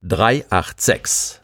[0.00, 1.40] 386.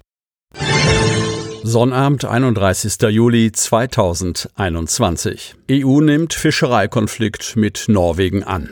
[1.65, 3.03] Sonnabend, 31.
[3.11, 5.57] Juli 2021.
[5.73, 8.69] EU nimmt Fischereikonflikt mit Norwegen an.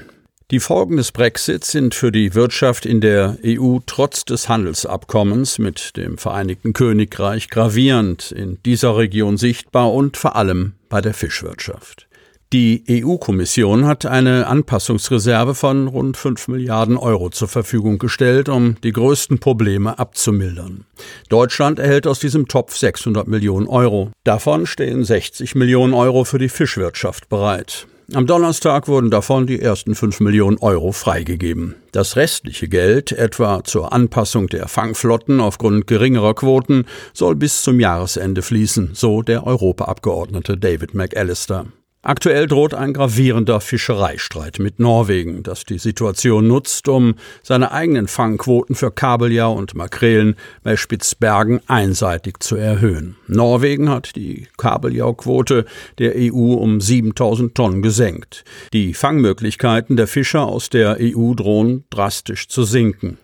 [0.53, 5.97] Die Folgen des Brexits sind für die Wirtschaft in der EU trotz des Handelsabkommens mit
[5.97, 12.07] dem Vereinigten Königreich gravierend in dieser Region sichtbar und vor allem bei der Fischwirtschaft.
[12.53, 18.93] Die EU-Kommission hat eine Anpassungsreserve von rund 5 Milliarden Euro zur Verfügung gestellt, um die
[18.93, 20.85] größten Probleme abzumildern.
[21.31, 24.11] Deutschland erhält aus diesem Topf 600 Millionen Euro.
[24.25, 27.87] Davon stehen 60 Millionen Euro für die Fischwirtschaft bereit.
[28.13, 31.77] Am Donnerstag wurden davon die ersten 5 Millionen Euro freigegeben.
[31.93, 38.43] Das restliche Geld, etwa zur Anpassung der Fangflotten aufgrund geringerer Quoten, soll bis zum Jahresende
[38.43, 41.65] fließen, so der Europaabgeordnete David McAllister.
[42.05, 47.15] Aktuell droht ein gravierender Fischereistreit mit Norwegen, das die Situation nutzt, um
[47.45, 53.15] seine eigenen Fangquoten für Kabeljau und Makrelen bei Spitzbergen einseitig zu erhöhen.
[53.29, 55.65] Norwegen hat die Kabeljauquote
[55.99, 58.43] der EU um 7000 Tonnen gesenkt.
[58.73, 63.19] Die Fangmöglichkeiten der Fischer aus der EU drohen drastisch zu sinken.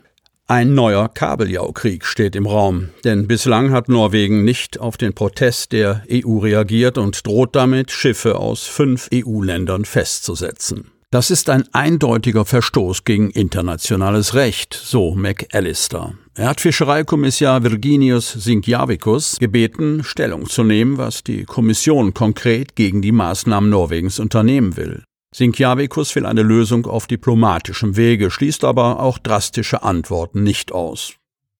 [0.50, 6.04] Ein neuer Kabeljaukrieg steht im Raum, denn bislang hat Norwegen nicht auf den Protest der
[6.10, 10.90] EU reagiert und droht damit, Schiffe aus fünf EU-Ländern festzusetzen.
[11.10, 16.14] Das ist ein eindeutiger Verstoß gegen internationales Recht, so McAllister.
[16.34, 23.12] Er hat Fischereikommissar Virginius Sinkjavikus gebeten, Stellung zu nehmen, was die Kommission konkret gegen die
[23.12, 25.04] Maßnahmen Norwegens unternehmen will.
[25.38, 31.12] Sinkjavikus will eine Lösung auf diplomatischem Wege, schließt aber auch drastische Antworten nicht aus.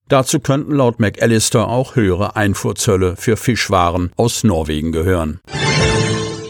[0.08, 5.38] Dazu könnten laut McAllister auch höhere Einfuhrzölle für Fischwaren aus Norwegen gehören.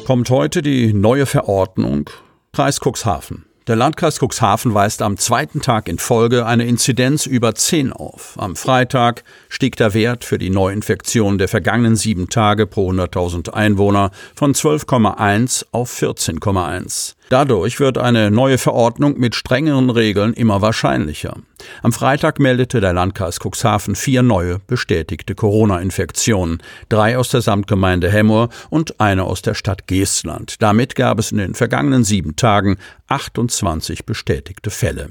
[0.06, 2.08] Kommt heute die neue Verordnung
[2.54, 3.44] Kreis Cuxhaven.
[3.66, 8.36] Der Landkreis Cuxhaven weist am zweiten Tag in Folge eine Inzidenz über 10 auf.
[8.38, 14.12] Am Freitag stieg der Wert für die Neuinfektion der vergangenen sieben Tage pro 100.000 Einwohner
[14.34, 17.17] von 12,1 auf 14,1.
[17.28, 21.36] Dadurch wird eine neue Verordnung mit strengeren Regeln immer wahrscheinlicher.
[21.82, 28.48] Am Freitag meldete der Landkreis Cuxhaven vier neue bestätigte Corona-Infektionen, drei aus der Samtgemeinde Hemmoor
[28.70, 30.62] und eine aus der Stadt Geestland.
[30.62, 32.78] Damit gab es in den vergangenen sieben Tagen
[33.08, 35.10] 28 bestätigte Fälle.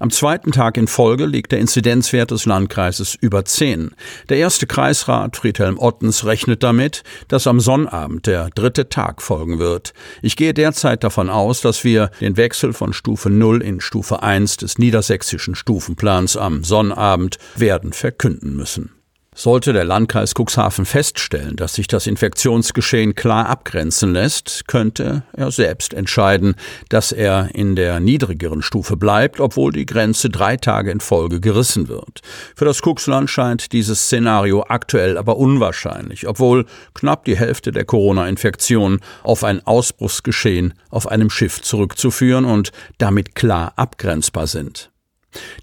[0.00, 3.90] Am zweiten Tag in Folge liegt der Inzidenzwert des Landkreises über 10.
[4.28, 9.94] Der erste Kreisrat Friedhelm Ottens rechnet damit, dass am Sonnabend der dritte Tag folgen wird.
[10.22, 14.58] Ich gehe derzeit davon aus, dass wir den Wechsel von Stufe 0 in Stufe 1
[14.58, 18.97] des niedersächsischen Stufenplans am Sonnabend werden verkünden müssen.
[19.40, 25.94] Sollte der Landkreis Cuxhaven feststellen, dass sich das Infektionsgeschehen klar abgrenzen lässt, könnte er selbst
[25.94, 26.56] entscheiden,
[26.88, 31.86] dass er in der niedrigeren Stufe bleibt, obwohl die Grenze drei Tage in Folge gerissen
[31.86, 32.20] wird.
[32.56, 38.98] Für das Cuxland scheint dieses Szenario aktuell aber unwahrscheinlich, obwohl knapp die Hälfte der Corona-Infektionen
[39.22, 44.90] auf ein Ausbruchsgeschehen auf einem Schiff zurückzuführen und damit klar abgrenzbar sind.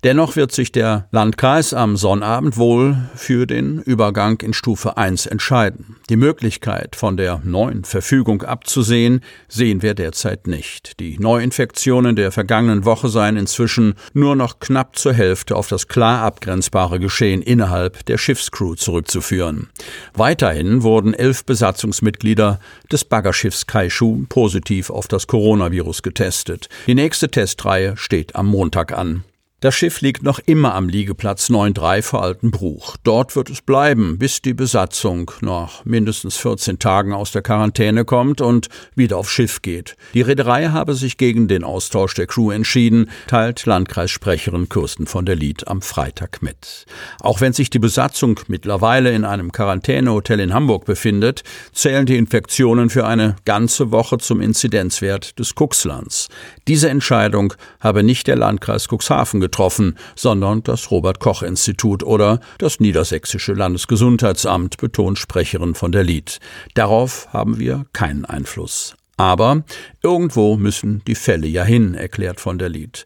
[0.04, 5.96] Dennoch wird sich der Landkreis am Sonnabend wohl für den Übergang in Stufe 1 entscheiden.
[6.10, 11.00] Die Möglichkeit, von der neuen Verfügung abzusehen, sehen wir derzeit nicht.
[11.00, 16.22] Die Neuinfektionen der vergangenen Woche seien inzwischen nur noch knapp zur Hälfte auf das klar
[16.22, 19.70] abgrenzbare Geschehen innerhalb der Schiffscrew zurückzuführen.
[20.14, 22.60] Weiterhin wurden elf Besatzungsmitglieder
[22.92, 26.70] des Baggerschiffs Kaishu positiv auf das Coronavirus getestet.
[26.86, 29.24] Die nächste Testreihe steht am Montag an.
[29.66, 32.98] Das Schiff liegt noch immer am Liegeplatz 9.3 vor Altenbruch.
[33.04, 38.42] Dort wird es bleiben, bis die Besatzung nach mindestens 14 Tagen aus der Quarantäne kommt
[38.42, 39.98] und wieder aufs Schiff geht.
[40.14, 45.36] Die Reederei habe sich gegen den Austausch der Crew entschieden, teilt Landkreissprecherin Kirsten von der
[45.36, 46.86] Lied am Freitag mit.
[47.20, 51.42] Auch wenn sich die Besatzung mittlerweile in einem Quarantänehotel in Hamburg befindet,
[51.74, 56.28] zählen die Infektionen für eine ganze Woche zum Inzidenzwert des Cuxlands.
[56.68, 62.42] Diese Entscheidung habe nicht der Landkreis Cuxhaven getroffen getroffen, sondern das Robert Koch Institut oder
[62.58, 66.40] das Niedersächsische Landesgesundheitsamt, betont Sprecherin von der Lied.
[66.74, 68.96] Darauf haben wir keinen Einfluss.
[69.16, 69.64] Aber
[70.04, 73.06] irgendwo müssen die Fälle ja hin, erklärt von der Lied.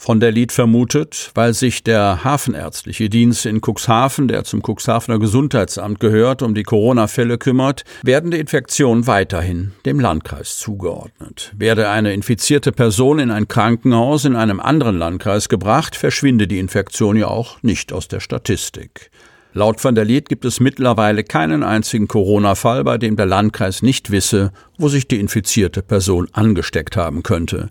[0.00, 5.98] Von der Lied vermutet, weil sich der Hafenärztliche Dienst in Cuxhaven, der zum Cuxhavener Gesundheitsamt
[5.98, 11.52] gehört, um die Corona-Fälle kümmert, werden die Infektionen weiterhin dem Landkreis zugeordnet.
[11.56, 17.16] Werde eine infizierte Person in ein Krankenhaus in einem anderen Landkreis gebracht, verschwinde die Infektion
[17.16, 19.10] ja auch nicht aus der Statistik.
[19.52, 24.12] Laut van der Lied gibt es mittlerweile keinen einzigen Corona-Fall, bei dem der Landkreis nicht
[24.12, 27.68] wisse, wo sich die infizierte Person angesteckt haben könnte.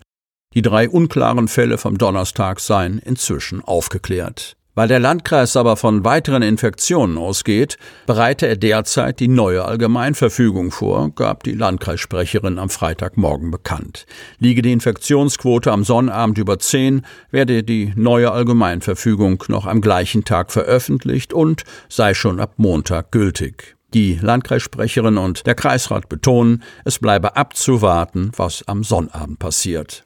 [0.54, 4.58] Die drei unklaren Fälle vom Donnerstag seien inzwischen aufgeklärt.
[4.78, 11.10] Weil der Landkreis aber von weiteren Infektionen ausgeht, bereite er derzeit die neue Allgemeinverfügung vor,
[11.16, 14.06] gab die Landkreissprecherin am Freitagmorgen bekannt.
[14.38, 17.02] Liege die Infektionsquote am Sonnabend über 10,
[17.32, 23.78] werde die neue Allgemeinverfügung noch am gleichen Tag veröffentlicht und sei schon ab Montag gültig.
[23.96, 30.06] Die Landkreissprecherin und der Kreisrat betonen, es bleibe abzuwarten, was am Sonnabend passiert.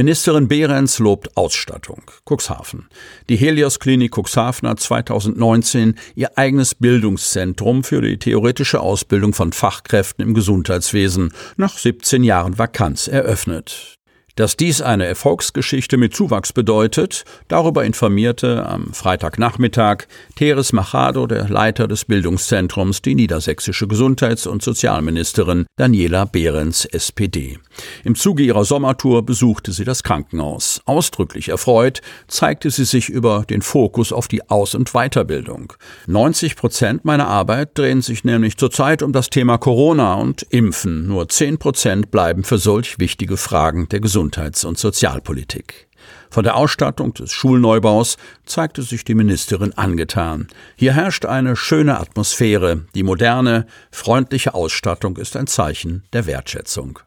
[0.00, 2.02] Ministerin Behrens lobt Ausstattung.
[2.24, 2.88] Cuxhaven.
[3.28, 10.24] Die Helios Klinik Cuxhaven hat 2019 ihr eigenes Bildungszentrum für die theoretische Ausbildung von Fachkräften
[10.24, 13.99] im Gesundheitswesen nach 17 Jahren Vakanz eröffnet.
[14.40, 21.86] Dass dies eine Erfolgsgeschichte mit Zuwachs bedeutet, darüber informierte am Freitagnachmittag Teres Machado, der Leiter
[21.86, 27.58] des Bildungszentrums, die niedersächsische Gesundheits- und Sozialministerin Daniela Behrens, SPD.
[28.02, 30.80] Im Zuge ihrer Sommertour besuchte sie das Krankenhaus.
[30.86, 35.74] Ausdrücklich erfreut zeigte sie sich über den Fokus auf die Aus- und Weiterbildung.
[36.06, 41.08] 90 Prozent meiner Arbeit drehen sich nämlich zurzeit um das Thema Corona und Impfen.
[41.08, 44.00] Nur 10 Prozent bleiben für solch wichtige Fragen der
[44.30, 45.88] Gesundheits- und Sozialpolitik.
[46.30, 48.16] Von der Ausstattung des Schulneubaus
[48.46, 50.46] zeigte sich die Ministerin angetan.
[50.76, 52.86] Hier herrscht eine schöne Atmosphäre.
[52.94, 57.00] Die moderne, freundliche Ausstattung ist ein Zeichen der Wertschätzung.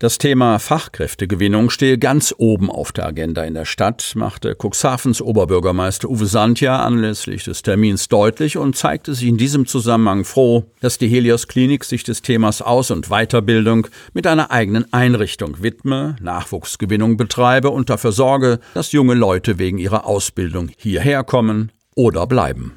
[0.00, 6.08] Das Thema Fachkräftegewinnung stehe ganz oben auf der Agenda in der Stadt, machte Cuxhavens Oberbürgermeister
[6.08, 11.08] Uwe Sandja anlässlich des Termins deutlich und zeigte sich in diesem Zusammenhang froh, dass die
[11.08, 17.70] Helios Klinik sich des Themas Aus- und Weiterbildung mit einer eigenen Einrichtung widme, Nachwuchsgewinnung betreibe
[17.70, 22.76] und dafür sorge, dass junge Leute wegen ihrer Ausbildung hierher kommen oder bleiben.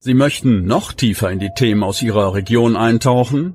[0.00, 3.54] Sie möchten noch tiefer in die Themen aus Ihrer Region eintauchen?